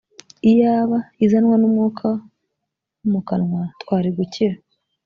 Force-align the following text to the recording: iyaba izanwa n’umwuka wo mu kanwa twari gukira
iyaba 0.49 0.97
izanwa 1.25 1.55
n’umwuka 1.57 2.03
wo 2.09 2.17
mu 3.11 3.19
kanwa 3.27 3.61
twari 3.81 4.09
gukira 4.17 4.55